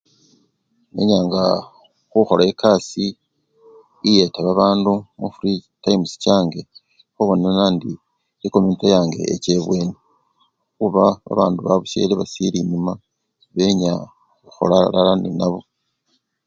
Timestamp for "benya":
13.55-13.93